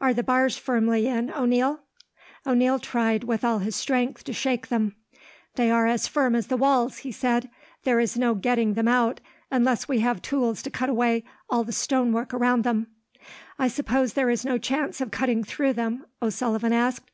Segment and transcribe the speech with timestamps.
[0.00, 1.80] "Are the bars firmly in, O'Neil?"
[2.46, 4.94] O'Neil tried, with all his strength, to shake them.
[5.56, 7.50] "They are as firm as the walls," he said.
[7.82, 11.72] "There is no getting them out, unless we have tools to cut away all the
[11.72, 12.86] stonework round them."
[13.58, 17.10] "I suppose there is no chance of cutting through them?" O'Sullivan asked.